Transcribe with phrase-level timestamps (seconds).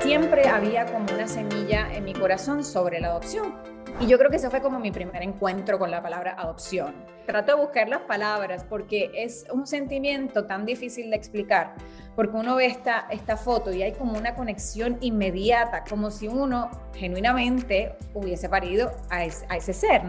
[0.00, 3.54] Siempre había como una semilla en mi corazón sobre la adopción.
[4.00, 6.94] Y yo creo que ese fue como mi primer encuentro con la palabra adopción.
[7.26, 11.74] Trato de buscar las palabras porque es un sentimiento tan difícil de explicar,
[12.14, 16.70] porque uno ve esta, esta foto y hay como una conexión inmediata, como si uno
[16.94, 20.02] genuinamente hubiese parido a, ese ser.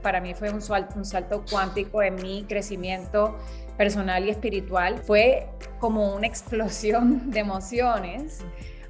[0.00, 0.60] Para mí fue un
[0.96, 3.36] un salto cuántico en mi crecimiento
[3.76, 4.98] personal y espiritual.
[4.98, 5.46] Fue
[5.80, 8.42] como una explosión de emociones.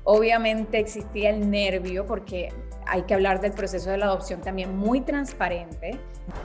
[0.06, 2.50] Obviamente existía el nervio porque
[2.86, 5.98] hay que hablar del proceso de la adopción también muy transparente.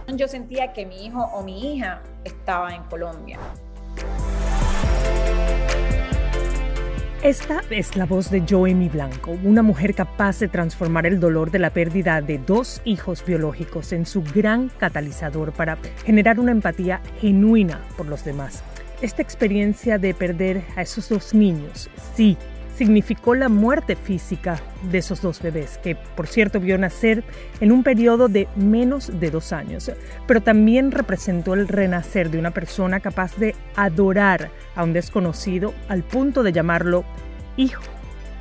[0.07, 3.37] Yo sentía que mi hijo o mi hija estaba en Colombia.
[7.21, 11.59] Esta es la voz de Joemi Blanco, una mujer capaz de transformar el dolor de
[11.59, 17.81] la pérdida de dos hijos biológicos en su gran catalizador para generar una empatía genuina
[17.97, 18.63] por los demás.
[19.01, 22.37] Esta experiencia de perder a esos dos niños, sí,
[22.79, 24.57] significó la muerte física
[24.89, 27.25] de esos dos bebés, que por cierto vio nacer
[27.59, 29.91] en un periodo de menos de dos años,
[30.25, 36.03] pero también representó el renacer de una persona capaz de adorar a un desconocido al
[36.03, 37.03] punto de llamarlo
[37.57, 37.83] hijo,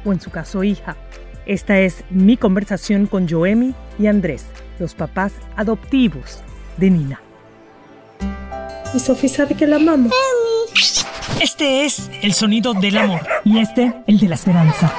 [0.05, 0.97] o en su caso hija.
[1.45, 4.47] Esta es mi conversación con Joemi y Andrés,
[4.79, 6.45] los papás adoptivos
[6.77, 7.21] de Nina.
[8.95, 10.13] Y Sofía sabe que la amamos.
[11.41, 14.93] Este es el sonido del amor y este el de la esperanza.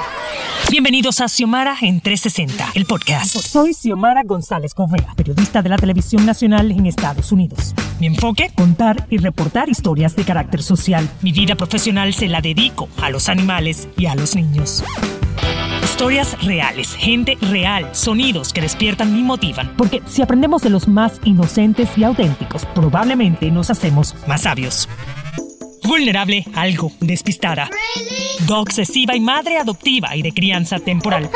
[0.70, 3.36] Bienvenidos a Xiomara en 360, el podcast.
[3.36, 7.74] Soy Xiomara González Correa, periodista de la televisión nacional en Estados Unidos.
[7.98, 11.08] Mi enfoque, contar y reportar historias de carácter social.
[11.22, 14.82] Mi vida profesional se la dedico a los animales y a los niños.
[15.82, 19.74] Historias reales, gente real, sonidos que despiertan y motivan.
[19.76, 24.88] Porque si aprendemos de los más inocentes y auténticos, probablemente nos hacemos más sabios
[25.90, 27.68] vulnerable, algo despistada.
[28.48, 31.28] obsesiva y madre adoptiva y de crianza temporal.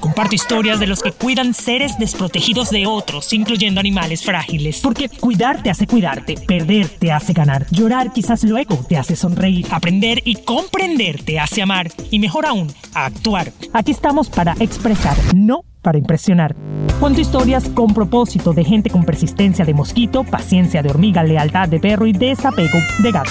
[0.00, 4.80] Comparto historias de los que cuidan seres desprotegidos de otros, incluyendo animales frágiles.
[4.80, 9.66] Porque cuidar te hace cuidarte, perder te hace ganar, llorar quizás luego te hace sonreír,
[9.70, 13.52] aprender y comprender te hace amar y mejor aún, actuar.
[13.74, 16.56] Aquí estamos para expresar, no para impresionar.
[16.98, 21.78] Cuento historias con propósito de gente con persistencia de mosquito, paciencia de hormiga, lealtad de
[21.78, 23.30] perro y desapego de gato.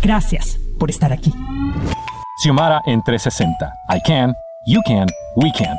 [0.00, 1.34] Gracias por estar aquí.
[2.40, 3.72] Xiomara en 360.
[3.90, 4.32] I can,
[4.64, 5.76] you can, we can.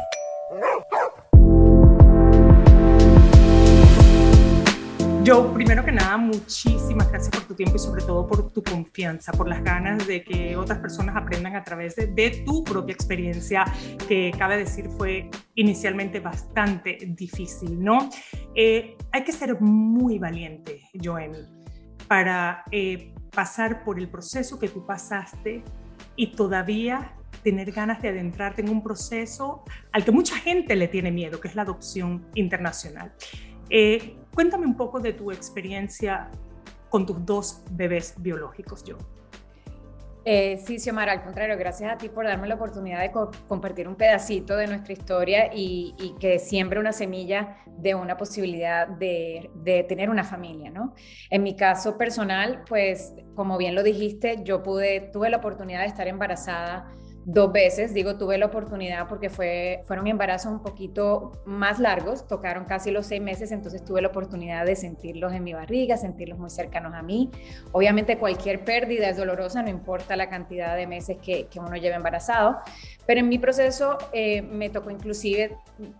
[5.24, 9.32] Yo, primero que nada, muchísimas gracias por tu tiempo y sobre todo por tu confianza,
[9.32, 13.66] por las ganas de que otras personas aprendan a través de, tu propia experiencia,
[14.08, 18.10] que cabe decir fue inicialmente bastante difícil, ¿no?
[18.56, 21.40] Eh, hay que ser muy valiente, Joemi,
[22.08, 25.64] para eh, pasar por el proceso que tú pasaste
[26.16, 31.12] y todavía tener ganas de adentrarte en un proceso al que mucha gente le tiene
[31.12, 33.14] miedo, que es la adopción internacional.
[33.70, 36.30] Eh, cuéntame un poco de tu experiencia
[36.94, 39.00] con tus dos bebés biológicos, yo.
[40.26, 43.12] Eh, sí, Xiomara, al contrario, gracias a ti por darme la oportunidad de
[43.48, 49.50] compartir un pedacito de nuestra historia y, que siembre una semilla de una posibilidad de,
[49.56, 50.94] de, tener una familia, ¿no?
[51.32, 55.88] En mi caso personal, pues, como bien lo dijiste, yo pude, tuve la oportunidad de
[55.88, 56.94] estar embarazada
[57.26, 62.66] dos veces, digo, tuve la oportunidad porque fue, fueron embarazos un poquito más largos, tocaron
[62.66, 66.50] casi los seis meses, entonces tuve la oportunidad de sentirlos en mi barriga, sentirlos muy
[66.50, 67.30] cercanos a mí.
[67.72, 72.58] Obviamente cualquier pérdida es dolorosa, no importa la cantidad de meses que, uno lleve embarazado,
[73.06, 75.56] pero en mi proceso eh, me tocó inclusive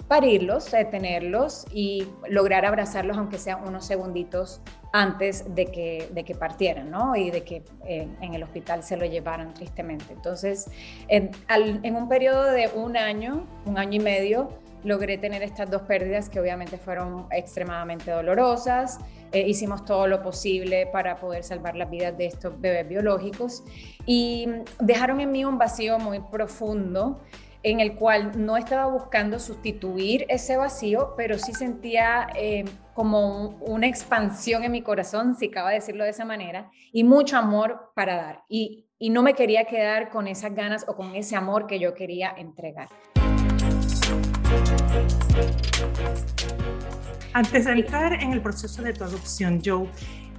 [0.10, 4.62] parirlos, tenerlos y lograr abrazarlos, aunque sea unos segunditos
[4.94, 7.16] antes de que, de que partieran, ¿no?
[7.16, 10.14] Y de que eh, en el hospital se lo llevaran tristemente.
[10.14, 10.70] Entonces,
[11.08, 14.50] en, en un periodo de un año, un año y medio,
[14.84, 19.00] logré tener estas dos pérdidas que obviamente fueron extremadamente dolorosas.
[19.32, 23.64] Eh, hicimos todo lo posible para poder salvar las vidas de estos bebés biológicos
[24.06, 24.48] y
[24.80, 27.20] dejaron en mí un vacío muy profundo
[27.64, 33.88] en el cual no estaba buscando sustituir ese vacío, pero sí sentía eh, como una
[33.88, 38.44] expansión en mi corazón, si cabe decirlo de esa manera, y mucho amor para dar.
[38.50, 41.94] Y, y no me quería quedar con esas ganas o con ese amor que yo
[41.94, 42.90] quería entregar.
[47.36, 49.88] Antes de entrar en el proceso de tu adopción, Joe,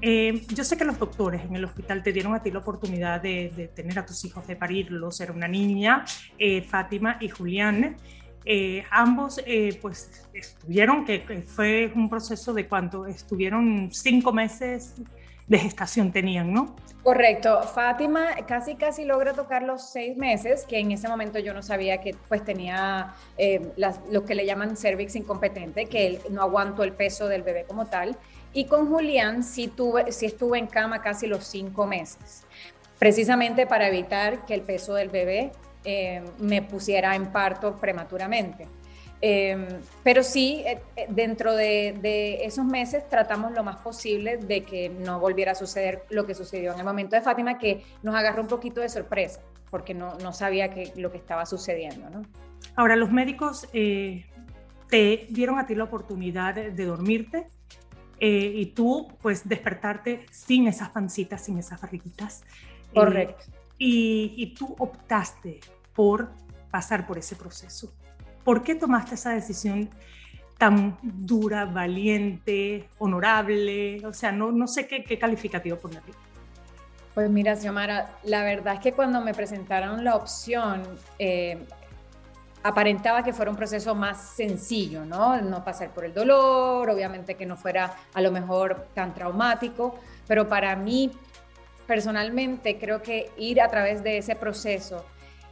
[0.06, 3.22] eh, yo sé que los doctores en el hospital te dieron a ti la oportunidad
[3.22, 5.18] de, tener a tus hijos, de parirlos.
[5.18, 6.04] Era una niña,
[6.38, 7.96] eh, Fátima y Julián.
[8.44, 9.40] Eh, ambos
[9.80, 14.94] pues estuvieron, que, fue un proceso de cuánto, estuvieron cinco meses
[15.46, 16.74] de gestación tenían, ¿no?
[17.02, 17.62] Correcto.
[17.62, 22.00] Fátima casi casi logra tocar los seis meses, que en ese momento yo no sabía
[22.00, 23.60] que pues tenía eh,
[24.10, 27.86] lo que le llaman cervix incompetente, que él no aguantó el peso del bebé como
[27.86, 28.16] tal.
[28.54, 32.44] Y con Julián sí, tuve, sí estuve en cama casi los cinco meses,
[32.98, 35.52] precisamente para evitar que el peso del bebé
[35.84, 38.66] eh, me pusiera en parto prematuramente.
[39.26, 39.66] Em,
[40.02, 45.18] pero sí, eh, eh, dentro de, esos meses tratamos lo más posible de que no
[45.18, 48.48] volviera a suceder lo que sucedió en el momento de Fátima, que nos agarró un
[48.48, 49.40] poquito de sorpresa,
[49.70, 52.10] porque no, no sabía que, lo que estaba sucediendo.
[52.10, 52.22] ¿no?
[52.76, 54.26] Ahora, los médicos eh,
[54.90, 57.46] te dieron a ti la oportunidad de, dormirte
[58.26, 62.42] y tú, pues, despertarte sin esas pancitas, sin esas barriguitas.
[62.94, 63.44] Correcto.
[63.78, 65.60] Y, y tú optaste
[65.94, 66.30] por
[66.70, 67.92] pasar por ese proceso.
[68.44, 69.90] ¿Por qué tomaste esa decisión
[70.58, 74.04] tan dura, valiente, honorable?
[74.06, 76.12] O sea, no, no sé qué, qué calificativo ponerle.
[77.14, 80.82] Pues mira, Xiomara, la verdad es que cuando me presentaron la opción,
[81.18, 81.64] eh,
[82.64, 85.40] aparentaba que fuera un proceso más sencillo, ¿no?
[85.42, 90.48] No pasar por el dolor, obviamente que no fuera a lo mejor tan traumático, pero
[90.48, 91.12] para mí
[91.86, 95.04] personalmente creo que ir a través de ese proceso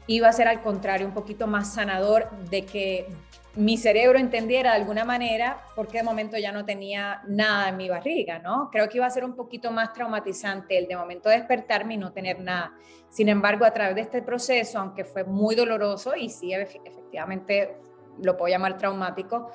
[0.06, 3.06] iba a ser al contrario, un poquito más sanador de que
[3.54, 7.88] mi cerebro entendiera de alguna manera porque de momento ya no tenía nada en mi
[7.88, 8.70] barriga, ¿no?
[8.70, 12.12] Creo que iba a ser un poquito más traumatizante el de momento despertarme y no
[12.12, 12.72] tener nada.
[13.10, 17.76] Sin embargo, a través de este proceso, aunque fue muy doloroso y sí, efectivamente
[18.22, 19.50] lo puedo llamar traumático,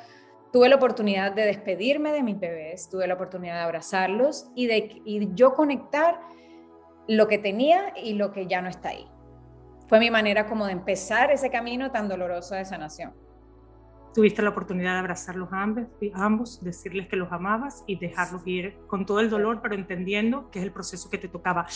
[0.52, 5.02] tuve la oportunidad de despedirme de mis bebés, tuve la oportunidad de abrazarlos y de
[5.06, 6.20] y yo conectar
[7.08, 9.08] lo que tenía y lo que ya no está ahí
[9.88, 13.27] fue mi manera como de empezar ese camino tan doloroso de sanación.
[14.18, 15.86] Tuviste la oportunidad de abrazarlos ambos,
[16.16, 20.58] ambos, decirles que los amabas y dejarlos ir con todo el dolor, pero entendiendo que
[20.58, 21.68] es el proceso que te tocaba.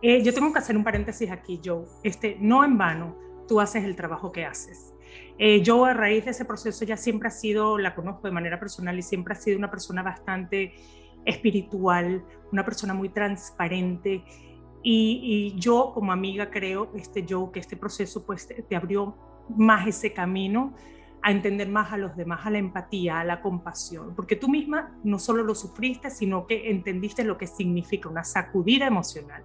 [0.00, 1.84] Eh, yo tengo que hacer un paréntesis aquí, Joe.
[2.04, 3.16] Este, no en vano,
[3.48, 4.94] tú haces el trabajo que haces.
[5.36, 8.60] Eh, yo a raíz de ese proceso ya siempre ha sido, la conozco de manera
[8.60, 10.72] personal y siempre ha sido una persona bastante
[11.24, 14.22] espiritual, una persona muy transparente
[14.84, 19.16] y, yo como amiga creo, este, yo, que este proceso pues te, abrió
[19.48, 20.72] más ese camino
[21.22, 24.98] a entender más a los demás, a la empatía, a la compasión, porque tú misma
[25.04, 29.44] no solo lo sufriste, sino que entendiste lo que significa una sacudida emocional.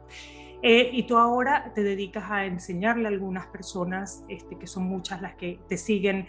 [0.61, 5.21] Eh, y tú ahora te dedicas a enseñarle a algunas personas, este, que son muchas
[5.21, 6.27] las que te siguen,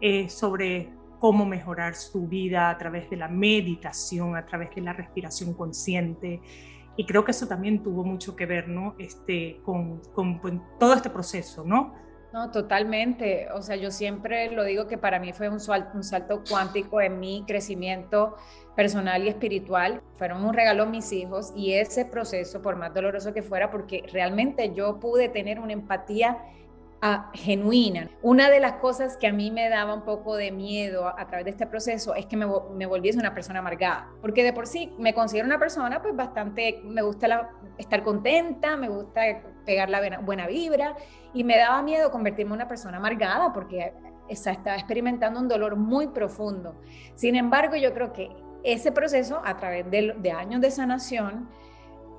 [0.00, 0.90] eh, sobre
[1.20, 6.40] cómo mejorar su vida a través de la meditación, a través de la respiración consciente,
[6.98, 8.96] y creo que eso también tuvo mucho que ver, ¿no?
[8.98, 10.40] Este, con, con,
[10.80, 11.94] todo este proceso, ¿no?
[12.32, 13.48] No, totalmente.
[13.54, 17.42] O sea, yo siempre lo digo que para mí fue un salto, cuántico en mi
[17.46, 18.36] crecimiento
[18.76, 20.02] personal y espiritual.
[20.16, 24.74] Fueron un regalo mis hijos y ese proceso, por más doloroso que fuera, porque realmente
[24.74, 26.38] yo pude tener una empatía
[27.32, 28.10] genuina.
[28.22, 31.44] Una de las cosas que a mí me daba un poco de miedo a, través
[31.44, 35.14] de este proceso es que me, volviese una persona amargada, porque de por sí me
[35.14, 39.20] considero una persona pues bastante, me gusta estar contenta, me gusta
[39.64, 40.96] pegar la buena, vibra
[41.32, 43.92] y me daba miedo convertirme en una persona amargada porque
[44.28, 46.80] estaba experimentando un dolor muy profundo.
[47.14, 48.28] Sin embargo, yo creo que
[48.64, 51.48] ese proceso a través de, de años de sanación,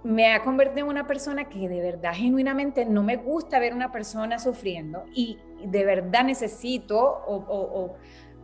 [0.04, 3.92] me ha convertido en una persona que de verdad, genuinamente, no me gusta ver una
[3.92, 6.98] persona sufriendo y de verdad necesito
[7.28, 7.96] o,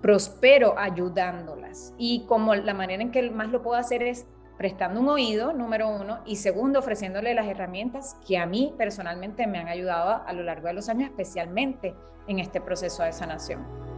[0.01, 1.93] prospero ayudándolas.
[1.97, 5.89] Y como la manera en que más lo puedo hacer es prestando un oído, número
[5.89, 10.43] uno, y segundo, ofreciéndole las herramientas que a mí personalmente me han ayudado a lo
[10.43, 11.95] largo de los años, especialmente
[12.27, 13.94] en este proceso de sanación.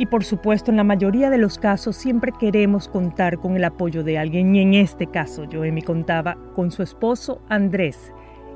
[0.00, 4.02] Y por supuesto, en la mayoría de los casos siempre queremos contar con el apoyo
[4.02, 4.56] de alguien.
[4.56, 8.10] Y en este caso, Joemi contaba con su esposo Andrés.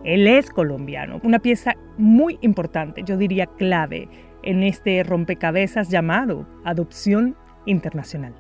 [0.04, 4.08] Él es colombiano, una pieza muy importante, yo diría clave,
[4.42, 7.36] en este rompecabezas llamado Adopción
[7.66, 8.34] Internacional.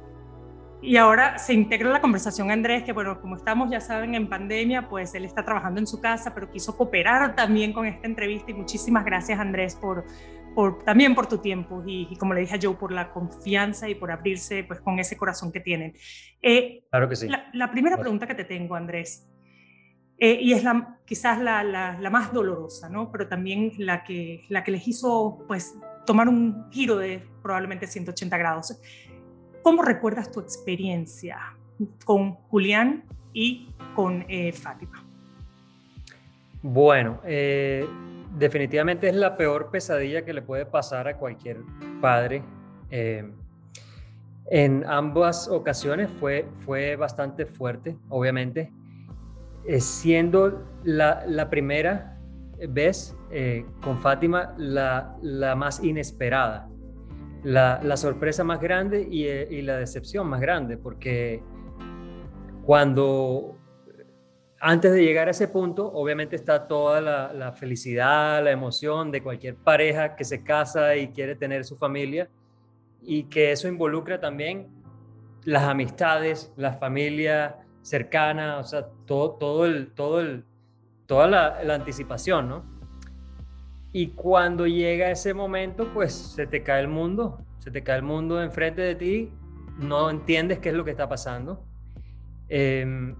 [0.80, 4.88] Y ahora se integra la conversación Andrés, que bueno, como estamos, ya saben, en pandemia,
[4.88, 8.54] pues él está trabajando en su casa, pero quiso cooperar también con esta entrevista y
[8.54, 10.04] muchísimas gracias Andrés por,
[10.84, 14.10] también por tu tiempo y, como le dije a Joe, por la confianza y por
[14.10, 15.94] abrirse pues, con ese corazón que tienen.
[16.42, 17.28] Eh, claro que sí.
[17.52, 19.28] La, primera pregunta que te tengo, Andrés,
[20.18, 23.10] eh, y es la, quizás la, la, más dolorosa, ¿no?
[23.10, 28.36] pero también la que, la que les hizo pues, tomar un giro de probablemente 180
[28.38, 28.80] grados.
[29.62, 31.38] ¿Cómo recuerdas tu experiencia
[32.04, 35.04] con Julián y con eh, Fátima?
[36.62, 37.20] Bueno,
[38.36, 41.58] definitivamente es la peor pesadilla que le puede pasar a cualquier
[42.00, 42.42] padre.
[42.90, 43.30] Eh,
[44.50, 48.72] en ambas ocasiones fue, fue bastante fuerte, obviamente,
[49.66, 52.18] eh, siendo la, la, primera
[52.68, 56.68] vez eh, con Fátima la, la más inesperada,
[57.42, 61.42] la, la, sorpresa más grande y, y la decepción más grande, porque
[62.64, 63.56] cuando
[64.66, 69.56] antes de llegar a ese punto, obviamente está toda la, felicidad, la emoción de cualquier
[69.56, 72.30] pareja que se casa y quiere tener su familia
[73.02, 74.68] y que eso involucra también
[75.44, 80.46] las amistades, la familia cercana, o sea, todo, todo el, todo el,
[81.04, 82.64] toda la, anticipación, ¿no?
[83.92, 88.02] Y cuando llega ese momento, pues se te cae el mundo, se te cae el
[88.02, 89.30] mundo enfrente de ti,
[89.76, 91.62] no entiendes qué es lo que está pasando.
[92.48, 93.14] Eh,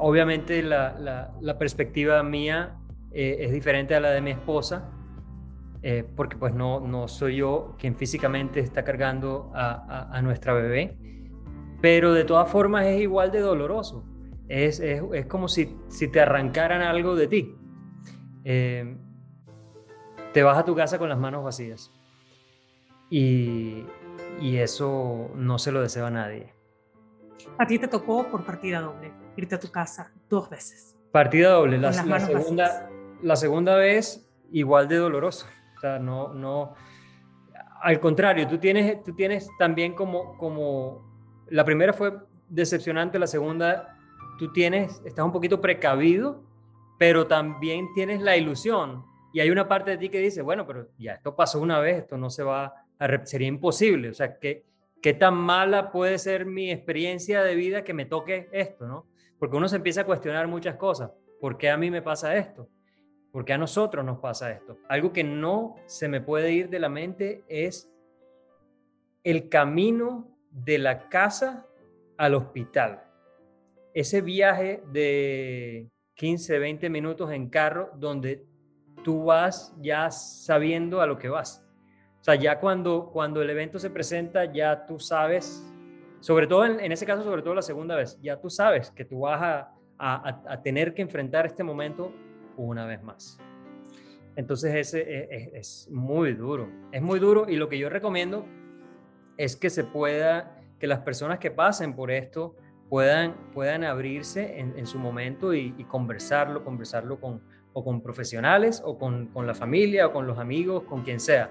[0.00, 2.78] obviamente la, perspectiva mía
[3.12, 4.90] eh, es diferente a la de mi esposa,
[5.82, 10.96] eh, porque pues no, no soy yo quien físicamente está cargando a, nuestra bebé,
[11.80, 14.04] pero de todas formas es igual de doloroso.
[14.48, 14.82] Es,
[15.28, 17.54] como si, si, te arrancaran algo de ti.
[18.44, 18.96] Eh,
[20.32, 21.92] te vas a tu casa con las manos vacías.
[23.10, 23.84] Y,
[24.40, 26.52] y eso no se lo deseo a nadie.
[27.58, 30.96] A ti te tocó por partida doble irte a tu casa dos veces.
[31.12, 32.90] Partida doble, la, segunda,
[33.22, 35.46] la segunda vez igual de doloroso.
[35.76, 36.74] O sea, no, no,
[37.80, 41.02] al contrario, tú tienes, tú tienes también como, como,
[41.48, 42.12] la primera fue
[42.48, 43.96] decepcionante, la segunda,
[44.38, 46.44] tú tienes, estás un poquito precavido,
[46.98, 49.04] pero también tienes la ilusión.
[49.32, 51.98] Y hay una parte de ti que dice, bueno, pero ya esto pasó una vez,
[51.98, 54.10] esto no se va a, sería imposible.
[54.10, 54.64] O sea, que
[55.00, 59.06] ¿qué tan mala puede ser mi experiencia de vida que me toque esto, no?
[59.40, 61.10] Porque uno se empieza a cuestionar muchas cosas.
[61.40, 62.68] ¿Por qué a mí me pasa esto?
[63.32, 64.76] ¿Por qué a nosotros nos pasa esto?
[64.86, 67.90] Algo que no se me puede ir de la mente es
[69.24, 71.66] el camino de la casa
[72.18, 73.02] al hospital.
[73.94, 78.44] Ese viaje de 15, 20 minutos en carro donde
[79.02, 81.66] tú vas ya sabiendo a lo que vas.
[82.20, 85.64] O sea, ya cuando, cuando el evento se presenta, ya tú sabes
[86.20, 89.20] sobre todo en, ese caso, sobre todo la segunda vez, ya tú sabes que tú
[89.20, 89.40] vas
[89.98, 92.12] a, tener que enfrentar este momento
[92.56, 93.38] una vez más.
[94.36, 98.46] Entonces ese es, muy duro, es muy duro y lo que yo recomiendo
[99.36, 102.54] es que se pueda, que las personas que pasen por esto
[102.88, 109.26] puedan, puedan abrirse en, su momento y, conversarlo, conversarlo con, o con profesionales o con,
[109.28, 111.50] con la familia o con los amigos, con quien sea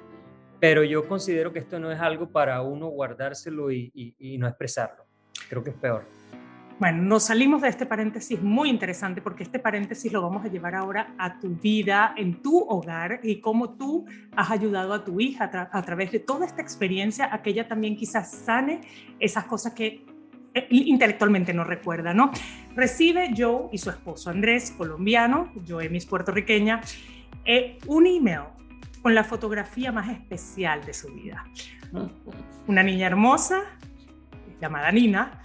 [0.60, 3.92] pero yo considero que esto no es algo para uno guardárselo y,
[4.38, 5.06] no expresarlo.
[5.48, 6.06] Creo que es peor.
[6.80, 10.76] Bueno, nos salimos de este paréntesis muy interesante porque este paréntesis lo vamos a llevar
[10.76, 15.52] ahora a tu vida, en tu hogar y cómo tú has ayudado a tu hija
[15.72, 18.80] a, través de toda esta experiencia a que ella también quizás sane
[19.20, 20.06] esas cosas que
[20.54, 22.32] eh, intelectualmente no recuerda, ¿no?
[22.76, 26.80] Recibe Joe y su esposo Andrés, colombiano, Joe es puertorriqueña,
[27.44, 28.59] eh, un email
[29.02, 31.46] con la fotografía más especial de su vida.
[32.68, 33.64] Una niña hermosa,
[34.60, 35.42] llamada Nina.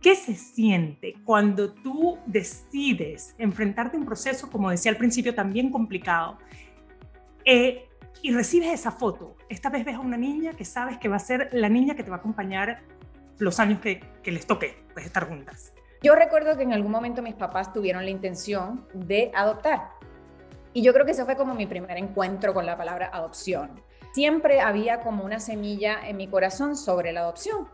[0.00, 5.70] ¿Qué se siente cuando tú decides enfrentarte a un proceso, como decía al principio, también
[5.70, 6.38] complicado,
[7.44, 7.88] eh,
[8.22, 9.36] y recibes esa foto?
[9.48, 12.04] Esta vez ves a una niña que sabes que va a ser la niña que
[12.04, 12.82] te va a acompañar
[13.38, 15.72] los años que, les toque pues, estar juntas.
[16.02, 19.90] Yo recuerdo que en algún momento mis papás tuvieron la intención de adoptar
[20.78, 23.82] y yo creo que ese fue como mi primer encuentro con la palabra adopción.
[24.12, 27.68] Siempre había como una semilla en mi corazón sobre la adopción.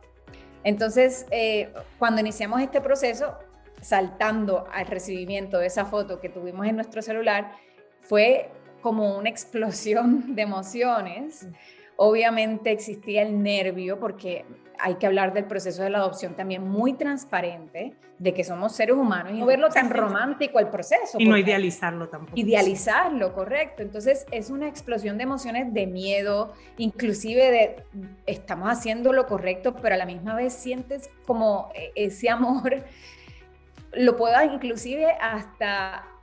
[0.62, 3.36] Entonces, eh, cuando iniciamos este proceso,
[3.82, 7.52] saltando al recibimiento de esa foto que tuvimos en nuestro celular,
[8.00, 8.48] fue
[8.80, 11.46] como una explosión de emociones.
[11.96, 14.44] Obviamente existía el nervio porque
[14.78, 18.96] hay que hablar del proceso de la adopción también muy transparente, de que somos seres
[18.96, 21.18] humanos y no verlo tan romántico el proceso.
[21.18, 22.38] Y no idealizarlo tampoco.
[22.38, 23.82] Idealizarlo, correcto.
[23.82, 27.76] Entonces es una explosión de emociones de miedo, inclusive de
[28.26, 32.84] estamos haciendo lo correcto, pero a la misma vez sientes como e-, ese amor,
[33.92, 36.13] lo puedo inclusive hasta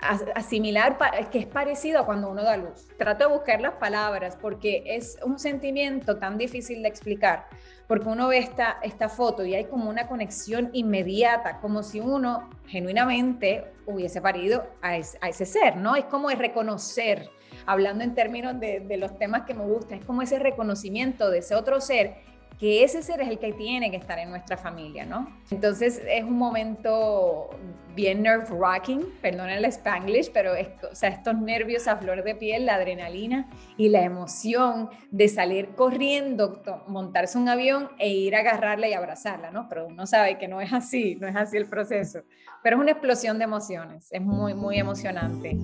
[0.00, 0.96] asimilar
[1.30, 2.88] que es parecido a cuando uno da luz.
[2.96, 7.46] Trato de buscar las palabras porque es un sentimiento tan difícil de explicar,
[7.86, 12.48] porque uno ve esta, esta foto y hay como una conexión inmediata, como si uno
[12.66, 15.96] genuinamente hubiese parido a, ese ser, ¿no?
[15.96, 17.30] Es como el reconocer,
[17.66, 21.38] hablando en términos de, de los temas que me gustan, es como ese reconocimiento de
[21.38, 25.06] ese otro ser que ese ser es el que tiene que estar en nuestra familia,
[25.06, 25.28] ¿no?
[25.50, 27.50] Entonces es un momento
[27.94, 32.34] bien nerve wracking, perdón el spanglish, pero es, o sea, estos nervios a flor de
[32.34, 38.40] piel, la adrenalina y la emoción de salir corriendo, montarse un avión e ir a
[38.40, 39.68] agarrarla y abrazarla, ¿no?
[39.68, 42.22] Pero uno sabe que no es así, no es así el proceso,
[42.62, 45.56] pero es una explosión de emociones, es muy, muy emocionante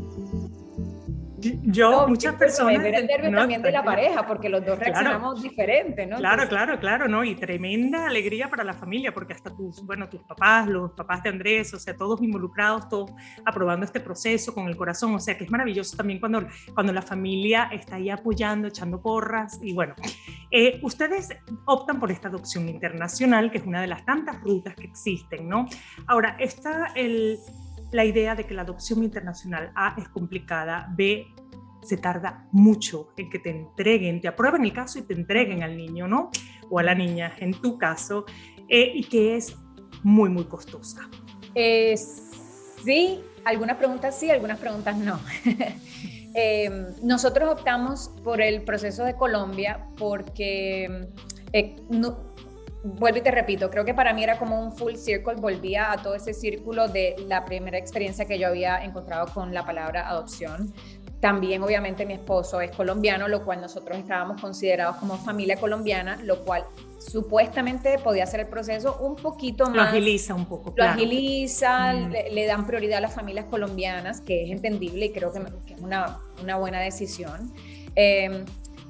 [1.62, 2.84] yo, muchas personas...
[2.84, 6.16] el nervio también de la pareja, porque los dos reaccionamos diferente, ¿no?
[6.16, 7.24] Claro, claro, claro, ¿no?
[7.24, 11.30] Y tremenda alegría para la familia, porque hasta tus, bueno, tus papás, los papás de
[11.30, 13.10] Andrés, o sea, todos involucrados, todos
[13.44, 17.02] aprobando este proceso con el corazón, o sea, que es maravilloso también cuando, cuando la
[17.02, 19.94] familia está ahí apoyando, echando porras, y bueno,
[20.50, 21.28] eh, ustedes
[21.64, 25.66] optan por esta adopción internacional, que es una de las tantas rutas que existen, ¿no?
[26.06, 27.38] Ahora, está el
[27.94, 31.28] la idea de que la adopción internacional A es complicada, B
[31.80, 35.76] se tarda mucho en que te entreguen, te aprueben el caso y te entreguen al
[35.76, 36.32] niño, ¿no?
[36.70, 38.24] O a la niña, en tu caso,
[38.68, 39.54] eh, y que es
[40.02, 41.08] muy, muy costosa.
[41.54, 41.94] Eh,
[42.84, 45.20] sí, algunas preguntas sí, algunas preguntas no.
[46.36, 46.68] Eh,
[47.00, 51.06] nosotros optamos por el proceso de Colombia porque
[51.88, 52.34] no,
[52.84, 55.96] vuelvo y te repito, creo que para mí era como un full circle, volvía a
[55.96, 60.72] todo ese círculo de la primera experiencia que yo había encontrado con la palabra adopción.
[61.18, 66.44] También obviamente mi esposo es colombiano, lo cual nosotros estábamos considerados como familia colombiana, lo
[66.44, 66.66] cual
[66.98, 69.76] supuestamente podía ser el proceso un poquito más...
[69.76, 70.74] Lo agiliza un poco.
[70.76, 72.12] Lo agiliza, mm.
[72.30, 76.18] le, dan prioridad a las familias colombianas, que es entendible y creo que, es una,
[76.42, 77.50] una buena decisión.
[77.96, 78.44] Eh,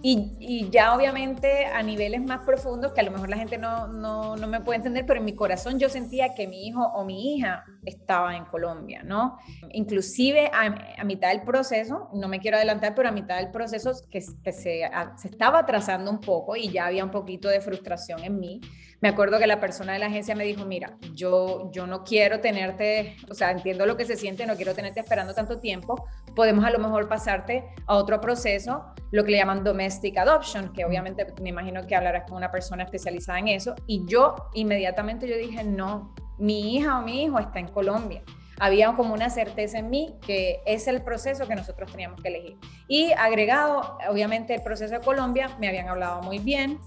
[0.06, 4.37] y, ya obviamente a niveles más profundos, que a lo mejor la gente no, no,
[4.37, 7.34] no, me puede entender, pero en mi corazón yo sentía que mi hijo o mi
[7.34, 9.38] hija estaba en Colombia, ¿no?
[9.70, 14.20] Inclusive a, mitad del proceso, no me quiero adelantar, pero a mitad del proceso que,
[14.20, 18.61] se, se estaba atrasando un poco y ya había un poquito de frustración en mí,
[19.04, 22.40] me acuerdo que la persona de la agencia me dijo, mira, yo, yo no quiero
[22.40, 26.64] tenerte, o sea, entiendo lo que se siente, no quiero tenerte esperando tanto tiempo, podemos
[26.64, 31.26] a lo mejor pasarte a otro proceso, lo que le llaman domestic adoption, que obviamente
[31.42, 35.62] me imagino que hablarás con una persona especializada en eso, y yo inmediatamente yo dije,
[35.64, 38.23] no, mi hija o mi hijo está en Colombia
[38.61, 42.56] había como una certeza en mí que es el proceso que nosotros teníamos que elegir.
[42.86, 46.78] Y agregado, obviamente, el proceso de Colombia, me habían hablado muy bien,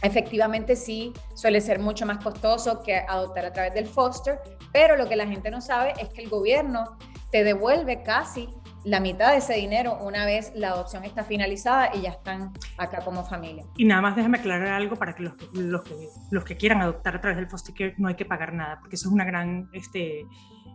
[0.00, 4.40] Efectivamente sí, suele ser mucho más costoso que adoptar a través del foster,
[4.72, 6.96] pero lo que la gente no sabe es que el gobierno
[7.30, 8.48] te devuelve casi
[8.84, 13.00] la mitad de ese dinero una vez la adopción está finalizada y ya están acá
[13.04, 13.64] como familia.
[13.76, 15.82] Y nada más déjame aclarar algo para que los, los,
[16.30, 18.96] los que quieran adoptar a través del foster care no hay que pagar nada, porque
[18.96, 20.26] eso es una gran este,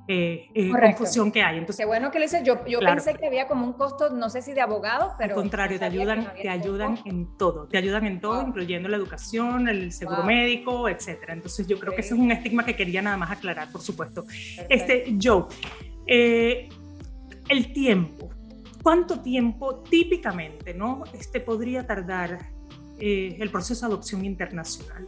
[0.08, 1.58] eh, eh, confusión que hay.
[1.58, 4.30] Entonces, Qué bueno que le dices, yo, yo pensé que había como un costo, no
[4.30, 5.36] sé si de abogado, pero...
[5.36, 9.68] Al contrario, te ayudan, te ayudan en todo, te ayudan en todo, incluyendo la educación,
[9.68, 11.34] el seguro médico, etcétera.
[11.34, 14.24] Entonces yo creo que ese es un estigma que quería nada más aclarar, por supuesto.
[14.70, 15.46] Este, Joe,
[16.06, 16.70] eh,
[17.50, 18.30] el tiempo,
[18.82, 22.40] ¿cuánto tiempo típicamente no este, podría tardar
[23.00, 25.08] el proceso de adopción internacional?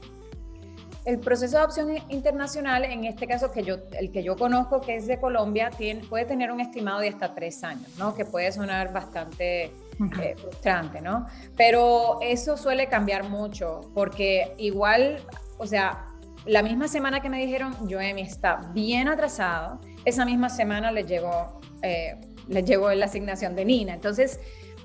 [1.05, 4.95] El proceso de adopción internacional, en este caso que yo, el que yo conozco, que
[4.95, 8.13] es de Colombia, tiene, puede tener un estimado de hasta tres años, ¿no?
[8.13, 11.27] Que puede sonar bastante eh, frustrante, ¿no?
[11.55, 15.21] Pero eso suele cambiar mucho, porque igual,
[15.57, 16.05] o sea,
[16.45, 21.59] la misma semana que me dijeron, Joemi está bien atrasado, esa misma semana le llegó,
[21.81, 23.93] eh, le llegó la asignación de Nina.
[23.93, 24.39] Entonces,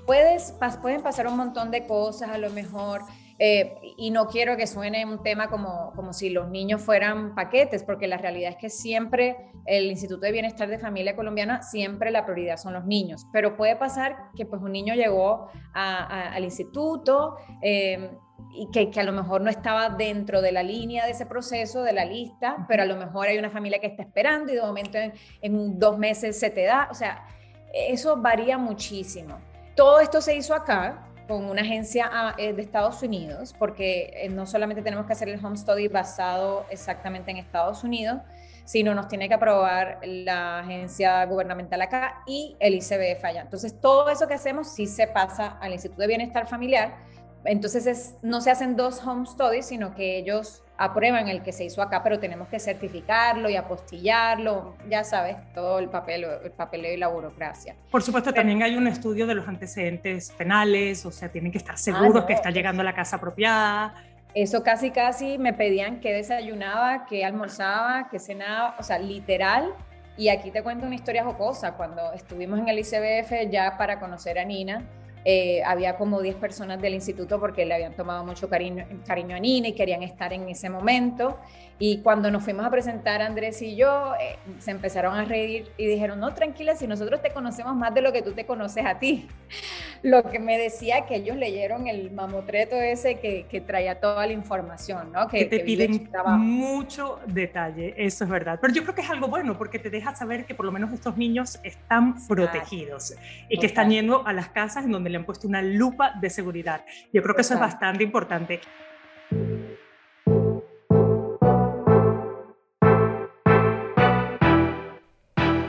[0.05, 3.01] puedes, pueden pasar un montón de cosas, a lo mejor
[3.37, 7.83] eh, y no quiero que suene un tema como, como si los niños fueran paquetes,
[7.83, 12.25] porque la realidad es que siempre el Instituto de Bienestar de Familia Colombiana, siempre la
[12.25, 13.27] prioridad son los niños.
[13.33, 18.11] Pero puede pasar que pues, un niño llegó al instituto eh,
[18.51, 21.83] y que, que, a lo mejor no estaba dentro de la línea de ese proceso,
[21.83, 24.61] de la lista, pero a lo mejor hay una familia que está esperando y de
[24.61, 26.87] momento en, en dos meses se te da.
[26.89, 27.25] O sea,
[27.73, 29.39] eso varía muchísimo.
[29.75, 34.29] Todo esto se hizo acá, con una agencia ah, eh, de Estados Unidos, porque eh,
[34.29, 38.21] no solamente tenemos que hacer el home study basado exactamente en Estados Unidos,
[38.65, 43.41] sino nos tiene que aprobar la agencia gubernamental acá y el ICBF allá.
[43.41, 46.97] Entonces, todo eso que hacemos sí se pasa al Instituto de Bienestar Familiar.
[47.43, 51.81] Entonces, no se hacen dos home studies, sino que ellos aprueban el que se hizo
[51.81, 56.97] acá, pero tenemos que certificarlo y apostillarlo, ya sabes, todo el papel, el papeleo y
[56.97, 57.75] la burocracia.
[57.91, 61.77] Por supuesto, también hay un estudio de los antecedentes penales, o sea, tienen que estar
[61.77, 63.93] seguros ah, que está llegando a la casa apropiada.
[64.33, 69.73] Eso casi, casi me pedían que desayunaba, que almorzaba, que cenaba, o sea, literal.
[70.17, 71.73] Y aquí te cuento una historia jocosa.
[71.73, 74.83] Cuando estuvimos en el ICBF ya para conocer a Nina,
[75.27, 79.39] eh, había como 10 personas del instituto porque le habían tomado mucho cariño, cariño a
[79.39, 81.39] Nina y querían estar en ese momento.
[81.77, 85.87] Y cuando nos fuimos a presentar Andrés y yo, eh, se empezaron a reír y
[85.87, 88.99] dijeron, no, tranquila, si nosotros te conocemos más de lo que tú te conoces a
[88.99, 89.27] ti.
[90.03, 94.33] Lo que me decía que ellos leyeron el mamotreto ese que, que traía toda la
[94.33, 95.27] información, ¿no?
[95.27, 98.59] Que, te piden mucho detalle, eso es verdad.
[98.61, 100.93] Pero yo creo que es algo bueno porque te deja saber que por lo menos
[100.93, 103.15] estos niños están protegidos
[103.49, 106.29] y que están yendo a las casas en donde le han puesto una lupa de
[106.29, 106.83] seguridad.
[107.13, 108.59] Yo creo que eso es bastante importante.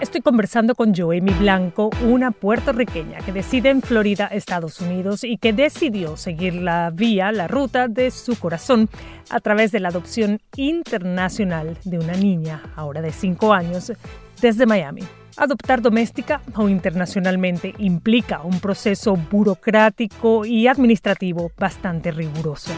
[0.00, 5.52] Estoy conversando con Joemi Blanco, una puertorriqueña que reside en Florida, Estados Unidos, y que
[5.52, 8.88] decidió seguir la vía, la ruta de su corazón
[9.30, 13.92] a través de la adopción internacional de una niña, ahora de 5 años,
[14.40, 15.02] desde Miami.
[15.38, 22.72] Adoptar doméstica o internacionalmente implica un proceso burocrático y administrativo bastante riguroso.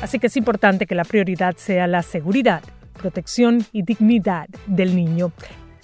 [0.00, 2.62] Así que es importante que la prioridad sea la seguridad,
[2.94, 5.32] protección y dignidad del niño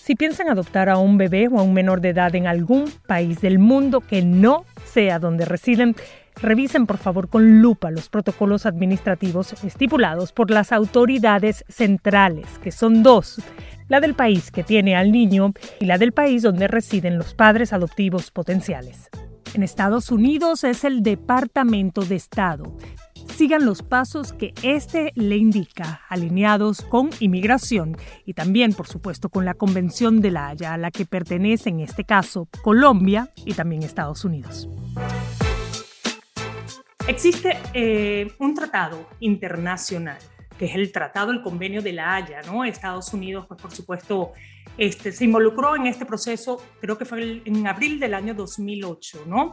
[0.07, 3.41] si piensan adoptar a un bebé o a un menor de edad en algún país
[3.41, 5.97] del mundo que no sea donde residen,
[6.41, 13.03] revisen por favor con lupa los protocolos administrativos estipulados por las autoridades centrales, que son
[13.03, 13.43] dos,
[13.89, 17.73] la del país que tiene al niño y la del país donde residen los padres
[17.73, 19.09] adoptivos potenciales.
[19.55, 22.77] En Estados Unidos es el Departamento de Estado
[23.37, 29.45] sigan los pasos que este le indica, alineados con inmigración y también, por supuesto, con
[29.45, 33.83] la Convención de la Haya, a la que pertenece en este caso Colombia y también
[33.83, 34.69] Estados Unidos.
[37.07, 40.19] Existe eh, un tratado internacional,
[40.59, 42.65] que es el Tratado, el Convenio de la Haya, ¿no?
[42.65, 44.33] Estados Unidos, pues por supuesto,
[44.79, 49.53] este, se involucró en este proceso, creo que fue en abril del año 2008, ¿no?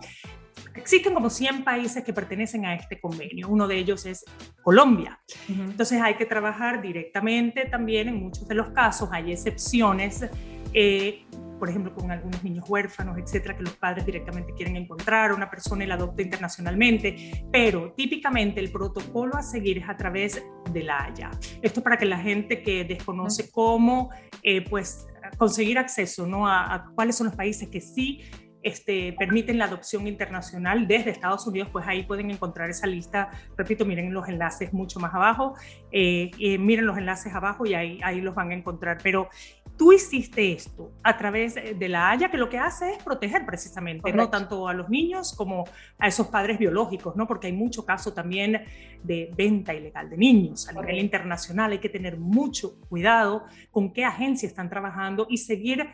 [0.75, 4.23] Existen como 100 países que pertenecen a este convenio, uno de ellos es
[4.61, 5.19] Colombia.
[5.49, 10.25] Entonces hay que trabajar directamente también, en muchos de los casos hay excepciones,
[10.73, 11.25] eh,
[11.59, 15.49] por ejemplo, con algunos niños huérfanos, etcétera, que los padres directamente quieren encontrar a una
[15.49, 20.83] persona y la adopta internacionalmente, pero típicamente el protocolo a seguir es a través de
[20.83, 21.31] la Haya.
[21.61, 24.09] Esto para que la gente que desconoce cómo,
[24.41, 25.07] eh, pues,
[25.37, 26.47] conseguir acceso ¿no?
[26.47, 28.21] a, a, cuáles son los países que sí
[28.63, 33.29] este, permiten la adopción internacional desde Estados Unidos, pues ahí pueden encontrar esa lista.
[33.57, 35.55] Repito, miren los enlaces mucho más abajo,
[35.91, 38.99] eh, miren los enlaces abajo y ahí, ahí los van a encontrar.
[39.03, 39.29] Pero
[39.77, 44.13] tú hiciste esto a través de la Haya, que lo que hace es proteger precisamente,
[44.13, 45.65] no tanto a los niños como
[45.97, 47.27] a esos padres biológicos, ¿no?
[47.27, 48.63] Porque hay mucho caso también
[49.03, 51.71] de venta ilegal de niños a nivel internacional.
[51.71, 55.87] Hay que tener mucho cuidado con qué agencia están trabajando y seguir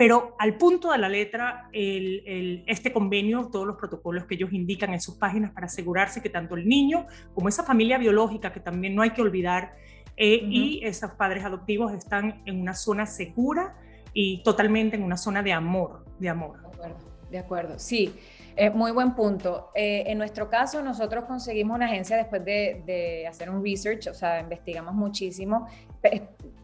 [0.00, 5.00] pero al punto de la letra, este convenio, todos los protocolos que ellos indican en
[5.02, 9.02] sus páginas para asegurarse que tanto el niño como esa familia biológica, que también no
[9.02, 9.74] hay que olvidar,
[10.22, 13.74] eh, y esos padres adoptivos están en una zona segura
[14.12, 16.60] y totalmente en una zona de amor, de amor.
[16.60, 16.96] De acuerdo,
[17.30, 17.78] de acuerdo.
[17.78, 18.14] sí.
[18.54, 19.70] Eh, muy buen punto.
[19.74, 24.12] Eh, en nuestro caso, nosotros conseguimos una agencia después de, de, hacer un research, o
[24.12, 25.66] sea, investigamos muchísimo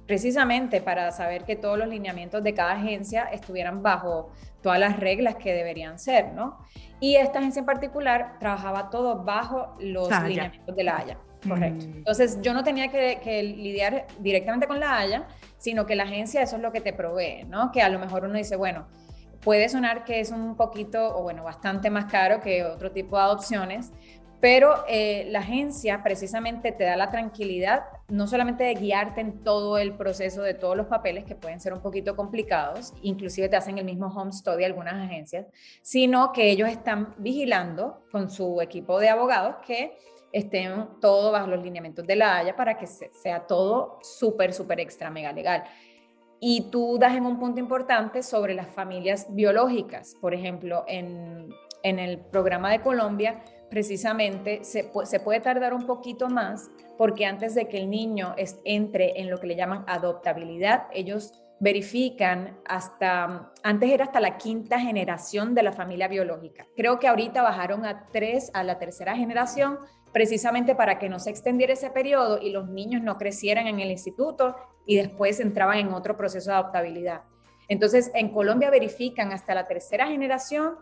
[0.06, 5.36] precisamente para saber que todos los lineamientos de cada agencia estuvieran bajo todas las reglas
[5.36, 6.58] que deberían ser, ¿no?
[7.00, 11.18] Y esta agencia en particular trabajaba todo bajo los lineamientos de la Haya.
[11.48, 11.86] Correcto.
[11.86, 11.96] Mm.
[11.98, 15.26] Entonces yo no tenía que, lidiar directamente con la Haya,
[15.58, 17.72] sino que la agencia eso es lo que te provee, ¿no?
[17.72, 18.86] Que a lo mejor uno dice, bueno,
[19.40, 23.22] puede sonar que es un poquito o bueno, bastante más caro que otro tipo de
[23.22, 23.92] adopciones,
[24.40, 29.78] pero eh, la agencia precisamente te da la tranquilidad, no solamente de guiarte en todo
[29.78, 33.78] el proceso de todos los papeles que pueden ser un poquito complicados, inclusive te hacen
[33.78, 35.46] el mismo home study algunas agencias,
[35.82, 39.96] sino que ellos están vigilando con su equipo de abogados que
[40.36, 45.10] estén todo bajo los lineamientos de la Haya para que sea todo súper, súper extra
[45.10, 45.64] mega legal.
[46.38, 50.14] Y tú das en un punto importante sobre las familias biológicas.
[50.20, 51.48] Por ejemplo, en,
[51.82, 57.68] en el programa de Colombia, precisamente se, puede tardar un poquito más porque antes de
[57.68, 64.04] que el niño entre en lo que le llaman adoptabilidad, ellos verifican hasta, antes era
[64.04, 66.66] hasta la quinta generación de la familia biológica.
[66.76, 69.78] Creo que ahorita bajaron a tres, a la tercera generación,
[70.16, 73.90] precisamente para que no se extendiera ese periodo y los niños no crecieran en el
[73.90, 77.24] instituto y después entraban en otro proceso de adoptabilidad.
[77.68, 80.76] Entonces, en Colombia verifican hasta la tercera generación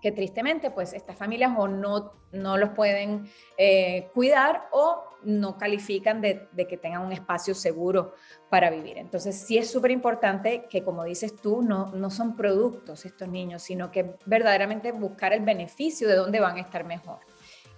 [0.00, 6.22] que tristemente pues estas familias o no, no los pueden eh, cuidar o no califican
[6.22, 8.14] de, que tengan un espacio seguro
[8.48, 8.96] para vivir.
[8.96, 13.60] Entonces sí es súper importante que, como dices tú, no, no son productos estos niños,
[13.60, 17.18] sino que verdaderamente buscar el beneficio de dónde van a estar mejor.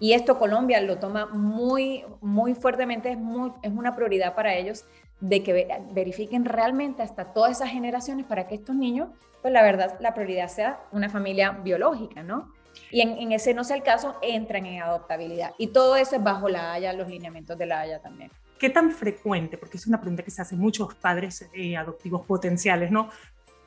[0.01, 4.85] Y esto Colombia lo toma muy, muy fuertemente, es, muy, es una prioridad para ellos
[5.21, 9.11] de que verifiquen realmente hasta todas esas generaciones para que estos niños,
[9.43, 12.51] pues la verdad, la prioridad sea una familia biológica, ¿no?
[12.91, 15.53] Y en, ese no sea el caso, entran en adoptabilidad.
[15.59, 18.31] Y todo eso es bajo la Haya, los lineamientos de la Haya también.
[18.59, 22.91] ¿Qué tan frecuente, porque es una pregunta que se hace muchos padres eh, adoptivos potenciales,
[22.91, 23.09] ¿no?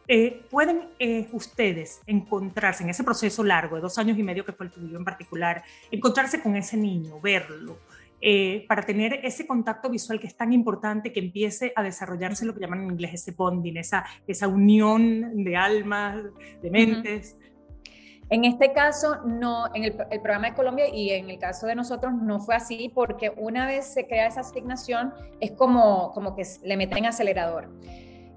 [0.07, 4.51] Eh, ¿Pueden eh, ustedes encontrarse en ese proceso largo de dos años y medio que
[4.51, 7.77] fue el tuyo en particular, encontrarse con ese niño, verlo,
[8.69, 12.61] para tener ese contacto visual que es tan importante que empiece a desarrollarse lo que
[12.61, 16.23] llaman en inglés ese bonding, esa, esa unión de almas,
[16.61, 17.35] de mentes?
[18.29, 22.13] En este caso, no, en el, programa de Colombia y en el caso de nosotros
[22.13, 26.77] no fue así porque una vez se crea esa asignación es como, como que le
[26.77, 27.69] meten acelerador.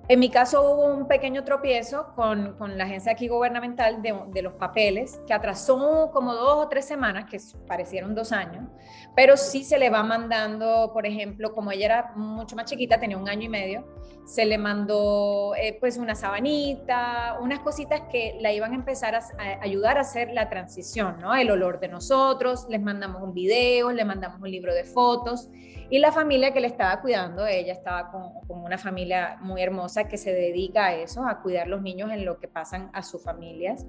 [0.09, 4.43] En mi caso hubo un pequeño tropiezo con, con la agencia aquí gubernamental de, de,
[4.43, 8.71] los papeles, que atrasó como dos o tres semanas, que parecieron dos años,
[9.17, 13.19] pero sí se le va mandando, por ejemplo, como ella era mucho más chiquita, tenía
[13.19, 13.85] un año y medio,
[14.25, 19.19] se le mandó eh, pues una sabanita, unas cositas que la iban a empezar a,
[19.19, 21.35] a, ayudar a hacer la transición, ¿no?
[21.35, 25.51] El olor de nosotros, les mandamos un video, le mandamos un libro de fotos
[25.91, 30.19] y la familia que le estaba cuidando, ella estaba con, una familia muy hermosa que
[30.19, 33.87] se dedica a eso, a cuidar los niños en lo que pasan a sus familias.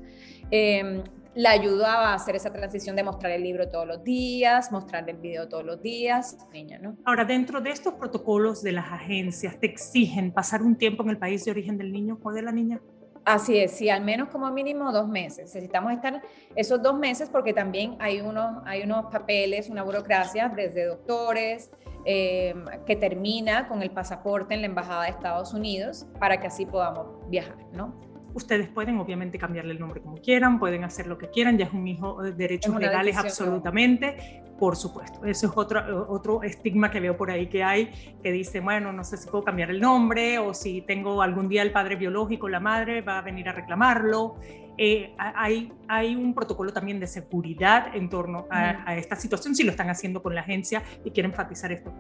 [0.51, 1.03] Eh,
[1.37, 5.17] la ayudaba a hacer esa transición de mostrar el libro todos los días, mostrar el
[5.17, 6.97] video todos los días, niña, ¿no?
[7.05, 11.19] Ahora, dentro de estos protocolos de las agencias, ¿te exigen pasar un tiempo en el
[11.19, 12.81] país de origen del niño o de la niña?
[13.27, 15.53] Así es, sí, al menos como mínimo dos meses.
[15.53, 16.21] Necesitamos estar
[16.55, 21.69] esos dos meses porque también hay unos, hay unos papeles, una burocracia desde doctores,
[22.05, 26.65] eh, que termina con el pasaporte en la Embajada de Estados Unidos para que así
[26.65, 27.99] podamos viajar, ¿no?
[28.37, 31.73] Ustedes pueden obviamente cambiarle el nombre como quieran, pueden hacer lo que quieran, ya es
[31.73, 35.25] un hijo de derechos legales absolutamente, por supuesto.
[35.25, 37.87] Eso es otro, otro estigma que veo por ahí que hay,
[38.21, 41.63] que dice, bueno, no sé si puedo cambiar el nombre o si tengo algún día
[41.63, 44.35] el padre biológico, la madre va a venir a reclamarlo.
[44.77, 49.71] Eh, hay, hay un protocolo también de seguridad en torno a, esta situación, si lo
[49.71, 51.91] están haciendo con la agencia y quiero enfatizar esto,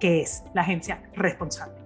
[0.00, 1.85] que es la agencia responsable.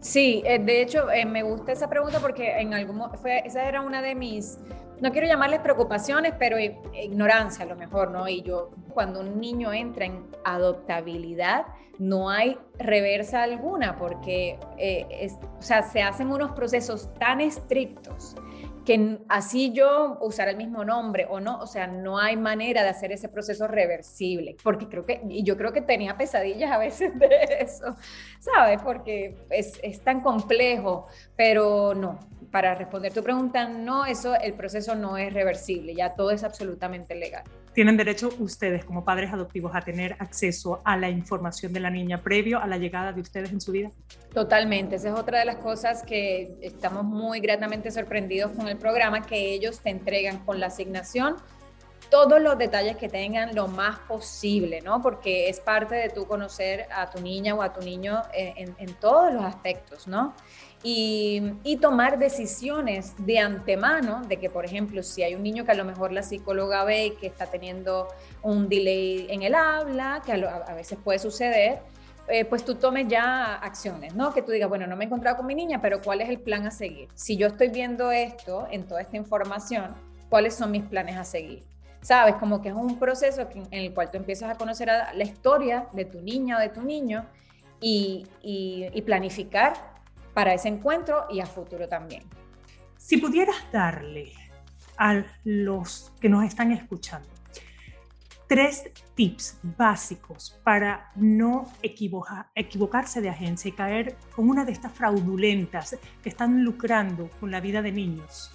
[0.00, 3.80] Sí, eh, de hecho eh, me gusta esa pregunta porque en algún fue, esa era
[3.80, 4.58] una de mis,
[5.00, 8.28] no quiero llamarles preocupaciones, pero ignorancia a lo mejor, ¿no?
[8.28, 11.66] Y yo, cuando un niño entra en adoptabilidad,
[11.98, 14.56] no hay reversa alguna porque,
[15.58, 18.36] o sea, se hacen unos procesos tan estrictos
[18.88, 22.88] que así yo usar el mismo nombre o no, o sea, no hay manera de
[22.88, 27.12] hacer ese proceso reversible, porque creo que, y yo creo que tenía pesadillas a veces
[27.18, 27.28] de
[27.60, 27.94] eso,
[28.40, 28.80] ¿sabes?
[28.80, 32.18] Porque es, es tan complejo, pero no,
[32.50, 37.14] para responder tu pregunta, no, eso, el proceso no es reversible, ya todo es absolutamente
[37.14, 37.44] legal.
[37.74, 42.22] ¿Tienen derecho ustedes como padres adoptivos a tener acceso a la información de la niña
[42.22, 43.90] previo a la llegada de ustedes en su vida?
[44.32, 49.22] Totalmente, esa es otra de las cosas que estamos muy gratamente sorprendidos con el programa,
[49.22, 51.36] que ellos te entregan con la asignación
[52.10, 55.02] todos los detalles que tengan lo más posible, ¿no?
[55.02, 59.34] Porque es parte de tu conocer a tu niña o a tu niño en todos
[59.34, 60.34] los aspectos, ¿no?
[60.82, 65.74] Y, tomar decisiones de antemano de que, por ejemplo, si hay un niño que a
[65.74, 68.08] lo mejor la psicóloga ve que está teniendo
[68.42, 71.80] un delay en el habla, que a, veces puede suceder,
[72.28, 74.32] eh, pues tú tomes ya acciones, ¿no?
[74.32, 76.38] Que tú digas, bueno, no me he encontrado con mi niña, pero ¿cuál es el
[76.38, 77.08] plan a seguir?
[77.14, 79.94] Si yo estoy viendo esto en toda esta información,
[80.28, 81.64] ¿cuáles son mis planes a seguir?
[82.02, 85.86] Sabes, como que es un proceso en el cual tú empiezas a conocer la historia
[85.92, 87.26] de tu niña o de tu niño
[87.80, 89.97] y, y planificar
[90.38, 92.22] para ese encuentro y a futuro también.
[92.96, 94.32] Si pudieras darle
[94.96, 97.28] a los que nos están escuchando
[98.46, 105.98] tres tips básicos para no equivocarse de agencia y caer con una de estas fraudulentas
[106.22, 108.52] que están lucrando con la vida de niños,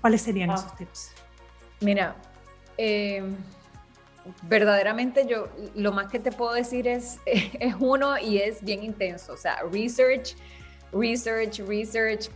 [0.00, 0.54] ¿cuáles serían ah.
[0.54, 1.12] esos tips?
[1.82, 2.16] Mira,
[2.78, 3.22] eh,
[4.42, 9.32] verdaderamente yo lo más que te puedo decir es, es uno y es bien intenso,
[9.32, 10.36] o sea, research,
[10.92, 12.30] research, research,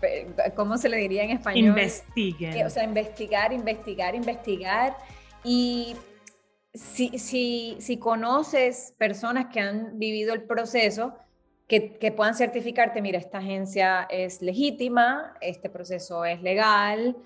[0.55, 1.67] ¿cómo se le diría en español?
[1.69, 2.57] Investiguen.
[2.57, 4.97] Eh, o sea, investigar, investigar, investigar.
[5.45, 5.95] Y
[6.75, 11.15] si, si, si conoces personas que han vivido el proceso,
[11.69, 17.17] que, que, puedan certificarte, mira, esta agencia es legítima, este proceso es legal,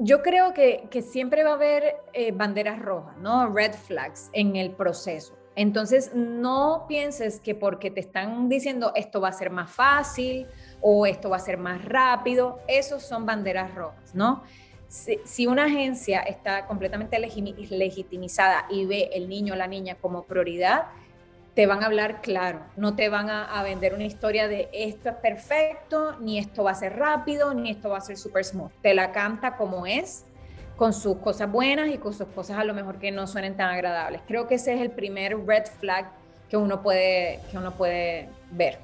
[0.00, 3.48] yo creo que, siempre va a haber eh, banderas rojas, ¿no?
[3.48, 5.36] Red flags en el proceso.
[5.56, 10.46] Entonces, no pienses que porque te están diciendo esto va a ser más fácil
[10.80, 14.42] o esto va a ser más rápido, esos son banderas rojas, ¿no?
[14.88, 20.86] Si, una agencia está completamente legitimizada y ve el niño o la niña como prioridad,
[21.54, 25.16] te van a hablar claro, no te van a, vender una historia de esto es
[25.16, 28.70] perfecto, ni esto va a ser rápido, ni esto va a ser super smooth.
[28.82, 30.24] Te la canta como es,
[30.76, 33.70] con sus cosas buenas y con sus cosas a lo mejor que no suenen tan
[33.70, 34.22] agradables.
[34.26, 36.06] Creo que ese es el primer red flag
[36.48, 38.78] que uno puede, que uno puede ver.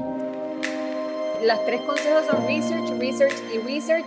[1.42, 4.06] Las tres consejos son research, research y research.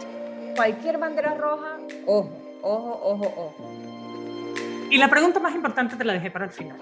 [0.55, 3.55] Cualquier bandera roja, ojo, ojo, ojo, ojo.
[4.89, 6.77] Y la pregunta más importante te la dejé para el final.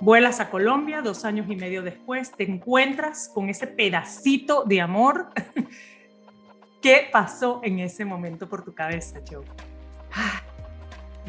[0.00, 5.30] Vuelas a Colombia dos años y medio después, te encuentras con ese pedacito de amor.
[6.82, 9.44] ¿Qué pasó en ese momento por tu cabeza, Joe?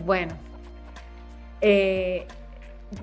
[0.05, 0.35] Bueno,
[1.61, 2.27] eh,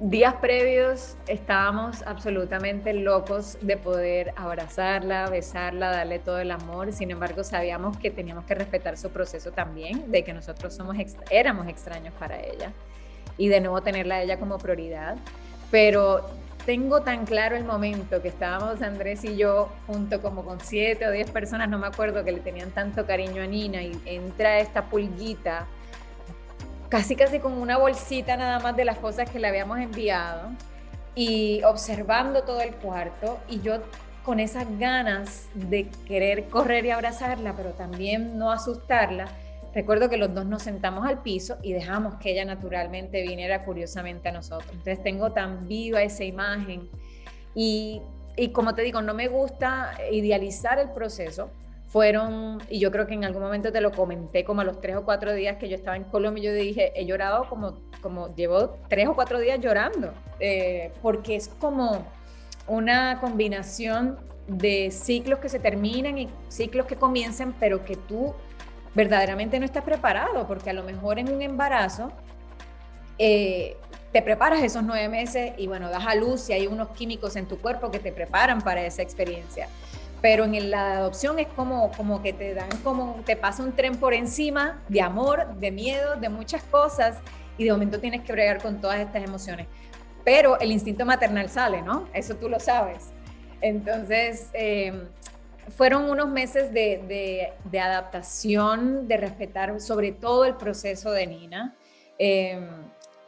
[0.01, 6.93] días previos estábamos absolutamente locos de poder abrazarla, besarla, darle todo el amor.
[6.93, 10.97] Sin embargo, sabíamos que teníamos que respetar su proceso también, de que nosotros somos
[11.29, 12.73] éramos extraños para ella
[13.37, 15.17] y de nuevo tenerla a ella como prioridad
[15.71, 16.27] pero
[16.65, 21.13] tengo tan claro el momento que estábamos Andrés y yo junto como con siete o
[21.13, 24.87] diez personas, no me acuerdo, que le tenían tanto cariño a Nina y entra esta
[24.87, 25.67] pulguita,
[26.89, 30.51] casi casi como una bolsita nada más de las cosas que le habíamos enviado
[31.15, 33.79] y observando todo el cuarto y yo
[34.25, 39.29] con esas ganas de querer correr y abrazarla, pero también no asustarla
[39.77, 44.31] Recuerdo que los dos nos sentamos al piso y dejamos que ella naturalmente viniera curiosamente
[44.31, 44.71] a nosotros.
[44.71, 46.89] Entonces tengo tan viva esa imagen
[47.55, 48.01] y,
[48.39, 51.51] y como te digo, no me gusta idealizar el proceso.
[51.89, 54.97] Fueron, y yo creo que en algún momento te lo comenté, como a los tres
[54.97, 58.79] o cuatro días que yo estaba en Colombia, yo dije, he llorado como, como llevo
[58.89, 62.07] tres o cuatro días llorando, eh, porque es como
[62.67, 68.35] una combinación de ciclos que se terminan y ciclos que comiencen, pero que tú
[68.97, 72.11] verdaderamente no estás preparado, porque a lo mejor en un embarazo
[73.19, 73.77] eh,
[74.11, 77.47] te preparas esos nueve meses y bueno, das a luz y hay unos químicos en
[77.47, 79.69] tu cuerpo que te preparan para esa experiencia.
[80.23, 83.97] Pero en la adopción es como, como que te dan, como te pasa un tren
[83.97, 87.19] por encima de amor, de miedo, de muchas cosas
[87.59, 89.67] y de momento tienes que bregar con todas estas emociones.
[90.25, 92.09] Pero el instinto maternal sale, ¿no?
[92.15, 93.11] Eso tú lo sabes.
[93.61, 95.07] Entonces, eh,
[95.69, 101.77] fueron unos meses de, adaptación, de respetar sobre todo el proceso de Nina,
[102.19, 102.67] em,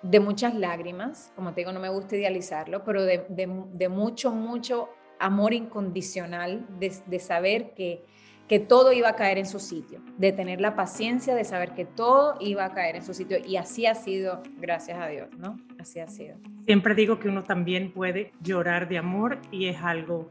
[0.03, 5.53] de muchas lágrimas, como te digo, no me gusta idealizarlo, pero de, mucho, mucho amor
[5.53, 8.05] incondicional, de, saber que,
[8.47, 11.85] que todo iba a caer en su sitio, de tener la paciencia de saber que
[11.85, 13.39] todo iba a caer en su sitio.
[13.45, 15.59] Y así ha sido, gracias a Dios, ¿no?
[15.81, 16.37] Así ha sido.
[16.65, 20.31] Siempre digo que uno también puede llorar de amor y es algo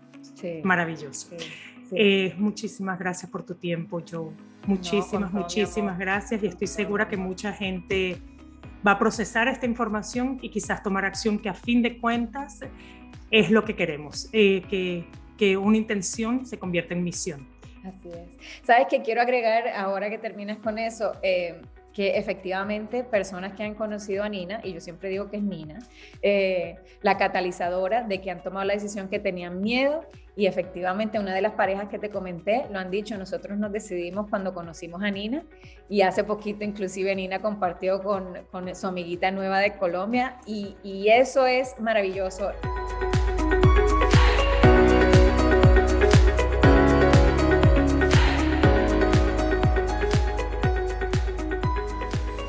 [0.63, 1.35] maravilloso.
[1.91, 4.31] Eh, muchísimas gracias por tu tiempo, Joe.
[4.65, 8.17] Muchísimas, muchísimas gracias y estoy segura que mucha gente
[8.85, 12.59] va a procesar esta información y quizás tomar acción que a fin de cuentas
[13.31, 15.05] es lo que queremos, eh, que,
[15.37, 17.47] que una intención se convierta en misión.
[17.83, 18.65] Así es.
[18.65, 21.13] ¿Sabes qué quiero agregar ahora que terminas con eso?
[21.23, 21.61] Eh,
[21.97, 25.79] que efectivamente personas que han conocido a Nina, y yo siempre digo que es Nina,
[26.21, 30.05] eh, la catalizadora de que han tomado la decisión que tenían miedo
[30.35, 34.29] y efectivamente una de las parejas que te comenté lo han dicho, nosotros nos decidimos
[34.29, 35.41] cuando conocimos a Nina
[35.89, 41.09] y hace poquito inclusive Nina compartió con, con su amiguita nueva de Colombia y, y
[41.09, 42.51] eso es maravilloso.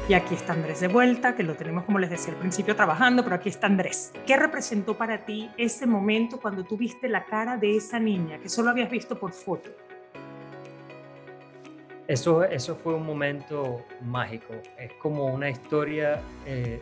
[0.09, 3.23] Y aquí está Andrés de vuelta, que lo tenemos, como les decía al principio, trabajando,
[3.23, 4.11] pero aquí está Andrés.
[4.27, 8.49] ¿Qué representó para ti ese momento cuando tú viste la cara de esa niña que
[8.49, 9.69] solo habías visto por foto?
[12.07, 14.55] Eso, eso fue un momento mágico.
[14.79, 16.81] Es como una historia eh,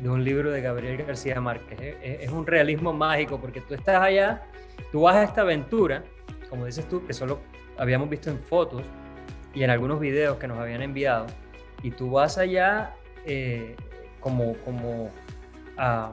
[0.00, 1.78] de un libro de Gabriel García Márquez.
[1.78, 4.44] Es, es un realismo mágico porque tú estás allá,
[4.90, 6.04] tú vas a esta aventura,
[6.48, 7.40] como dices tú, que solo
[7.76, 8.82] habíamos visto en fotos
[9.52, 11.26] y en algunos videos que nos habían enviado
[11.82, 13.76] y tú vas allá eh,
[14.20, 15.10] como, como
[15.76, 16.12] a,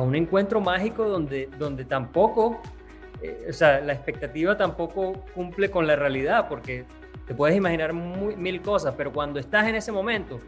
[0.00, 2.60] un encuentro mágico donde, donde tampoco,
[3.22, 6.84] eh, o sea, la expectativa tampoco cumple con la realidad, porque
[7.26, 10.40] te puedes imaginar mil cosas, pero cuando estás en ese momento,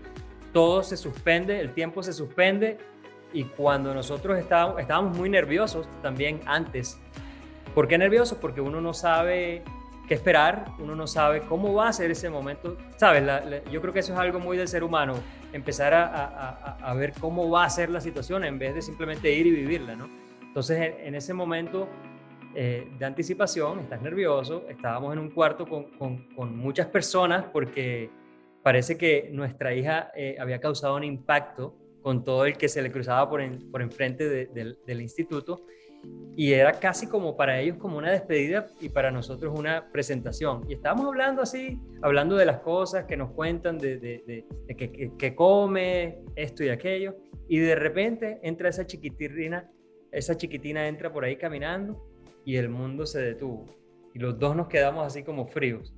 [0.52, 2.78] todo se suspende, el tiempo se suspende,
[3.32, 6.98] y cuando nosotros estábamos, estábamos muy nerviosos también antes.
[7.74, 8.38] ¿Por qué nerviosos?
[8.38, 9.62] Porque uno no sabe
[10.10, 13.22] qué esperar, uno no sabe cómo va a ser ese momento, ¿sabes?
[13.70, 15.14] yo creo que eso es algo muy del ser humano,
[15.52, 19.52] empezar a, ver cómo va a ser la situación en vez de simplemente ir y
[19.52, 20.10] vivirla, ¿no?
[20.42, 21.86] Entonces, en, ese momento
[22.56, 28.10] eh, de anticipación, estás nervioso, estábamos en un cuarto con, muchas personas porque
[28.64, 32.90] parece que nuestra hija eh, había causado un impacto con todo el que se le
[32.90, 33.40] cruzaba por,
[33.70, 35.66] por enfrente del instituto
[36.36, 40.64] y era casi como para ellos como una despedida y para nosotros una presentación.
[40.68, 44.46] Y estábamos hablando así, hablando de las cosas que nos cuentan, de, de,
[45.18, 49.68] que, come, esto y aquello, y de repente entra esa chiquitina,
[50.12, 52.02] esa chiquitina entra por ahí caminando
[52.44, 53.66] y el mundo se detuvo.
[54.14, 55.94] Y los dos nos quedamos así como fríos.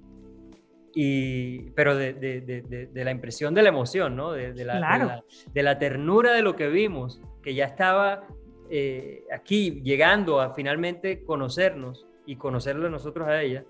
[0.95, 4.33] Y, pero de, de la impresión de la emoción, ¿no?
[4.33, 5.23] De, la,
[5.55, 8.27] de la ternura de lo que vimos, que ya estaba
[8.75, 13.67] eh, aquí llegando a finalmente conocernos y conocerlo nosotros a ella.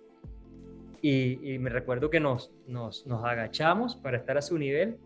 [1.01, 4.99] Y, me recuerdo que nos, nos, nos, agachamos para estar a su nivel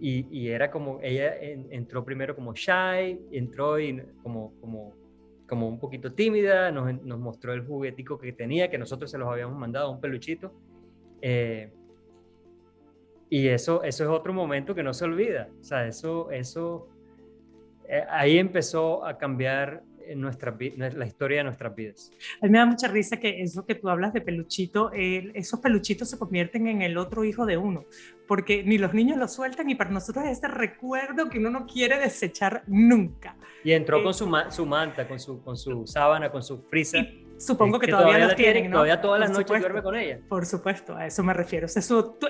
[0.00, 4.96] y, era como, ella entró primero como shy, entró y como, como,
[5.46, 9.28] como un poquito tímida, nos, nos, mostró el juguetico que tenía, que nosotros se los
[9.28, 10.52] habíamos mandado, un peluchito.
[11.22, 11.70] Eh,
[13.30, 15.48] y eso, eso es otro momento que no se olvida.
[15.60, 16.88] O sea, eso, eso
[18.10, 19.82] ahí empezó a cambiar
[20.16, 22.10] nuestra, la historia de nuestras vidas.
[22.40, 26.08] A mí me da mucha risa que eso que tú hablas de peluchito, esos peluchitos
[26.10, 27.84] se convierten en el otro hijo de uno,
[28.26, 31.66] porque ni los niños lo sueltan y para nosotros es este recuerdo que uno no
[31.66, 33.36] quiere desechar nunca.
[33.64, 36.98] Y entró con eh, su, su, manta, con su, con su sábana, con su frisa.
[37.38, 38.76] Supongo que, todavía, los tienen, ¿no?
[38.76, 40.18] Todavía todas las noches duerme con ella.
[40.28, 41.66] Por supuesto, a eso me refiero.
[41.66, 41.80] esa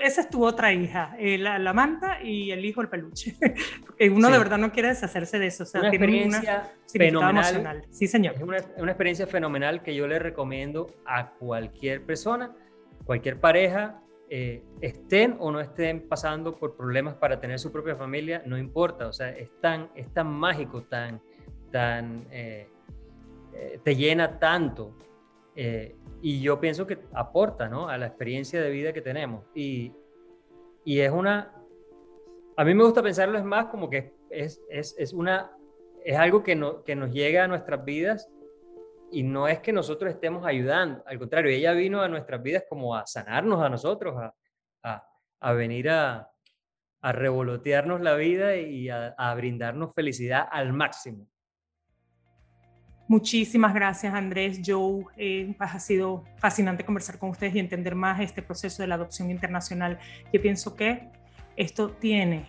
[0.00, 3.36] es tu otra hija, eh, la, manta y el hijo, el peluche.
[4.10, 5.64] uno de verdad no quiere deshacerse de eso.
[5.64, 7.84] O sea, una experiencia fenomenal.
[7.90, 8.34] Sí, señor.
[8.34, 12.54] Es una, una, experiencia fenomenal que yo le recomiendo a cualquier persona,
[13.04, 18.42] cualquier pareja, eh, estén o no estén pasando por problemas para tener su propia familia,
[18.44, 19.06] no importa.
[19.06, 21.22] O sea, es tan, es tan mágico, tan,
[21.70, 22.26] tan...
[22.30, 22.68] Eh,
[23.58, 24.96] eh, te llena tanto.
[25.56, 27.88] Eh, y yo pienso que aporta ¿no?
[27.88, 29.44] a la experiencia de vida que tenemos.
[29.54, 29.92] Y,
[30.84, 31.52] y es una,
[32.56, 35.50] a mí me gusta pensarlo es más como que es, es, es una,
[36.04, 38.30] es algo que, no, que nos llega a nuestras vidas
[39.10, 42.94] y no es que nosotros estemos ayudando, al contrario, ella vino a nuestras vidas como
[42.94, 44.34] a sanarnos a nosotros, a,
[44.82, 45.08] a,
[45.40, 46.30] a venir a,
[47.00, 51.26] a revolotearnos la vida y a, a, brindarnos felicidad al máximo.
[53.08, 55.04] Muchísimas gracias, Andrés, Joe.
[55.16, 59.30] Eh, ha sido fascinante conversar con ustedes y entender más este proceso de la adopción
[59.30, 59.98] internacional.
[60.30, 61.08] Yo pienso que
[61.56, 62.44] esto tiene,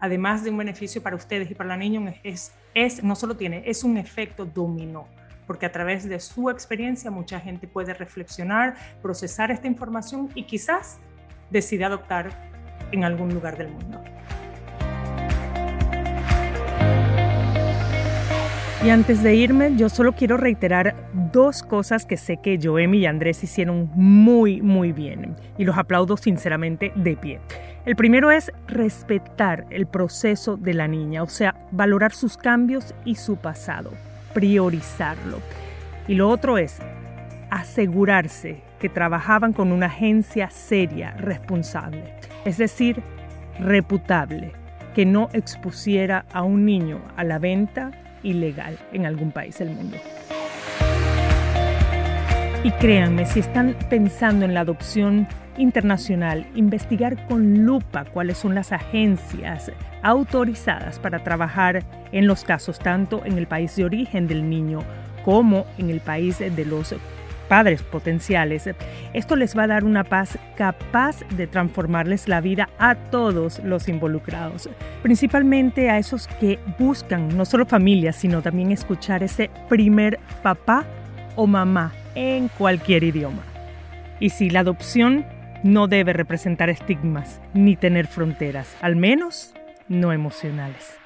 [0.00, 3.62] además de un beneficio para ustedes y para la niña, es, es, no solo tiene,
[3.66, 5.06] es un efecto dominó,
[5.46, 10.98] porque a través de su experiencia mucha gente puede reflexionar, procesar esta información y quizás
[11.50, 12.30] decide adoptar
[12.90, 14.02] en algún lugar del mundo.
[18.82, 20.94] Y antes de irme, yo solo quiero reiterar
[21.30, 25.36] dos cosas que sé que Joemi y Andrés hicieron muy, muy bien.
[25.58, 27.40] Y los aplaudo sinceramente de pie.
[27.84, 33.16] El primero es respetar el proceso de la niña, o sea, valorar sus cambios y
[33.16, 33.90] su pasado,
[34.32, 35.40] priorizarlo.
[36.08, 36.78] Y lo otro es
[37.50, 42.14] asegurarse que trabajaban con una agencia seria, responsable,
[42.46, 43.02] es decir,
[43.58, 44.52] reputable,
[44.94, 47.90] que no expusiera a un niño a la venta
[48.22, 49.96] ilegal en algún país del mundo.
[52.62, 58.72] Y créanme, si están pensando en la adopción internacional, investigar con lupa cuáles son las
[58.72, 64.80] agencias autorizadas para trabajar en los casos, tanto en el país de origen del niño
[65.24, 66.94] como en el país de los
[67.50, 68.70] padres potenciales.
[69.12, 73.88] Esto les va a dar una paz capaz de transformarles la vida a todos los
[73.88, 74.70] involucrados,
[75.02, 80.84] principalmente a esos que buscan no solo familia, sino también escuchar ese primer papá
[81.34, 83.42] o mamá en cualquier idioma.
[84.20, 85.26] Y si la adopción
[85.64, 89.54] no debe representar estigmas ni tener fronteras, al menos
[89.88, 90.99] no emocionales.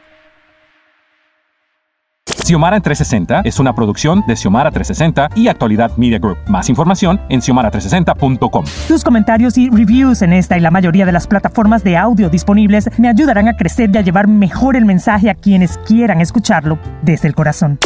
[2.45, 6.36] Xiomara en 360 es una producción de Xiomara 360 y Actualidad Media Group.
[6.47, 8.66] Más información en xiomara360.com.
[8.86, 12.90] Tus comentarios y reviews en esta y la mayoría de las plataformas de audio disponibles
[12.99, 17.28] me ayudarán a crecer y a llevar mejor el mensaje a quienes quieran escucharlo desde
[17.28, 17.78] el corazón.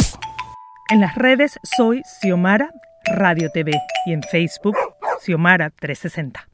[0.89, 2.69] En las redes soy Xiomara
[3.05, 3.71] Radio TV
[4.07, 4.75] y en Facebook
[5.21, 6.48] Xiomara 360.